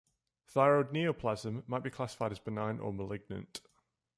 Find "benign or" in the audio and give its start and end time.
2.39-2.91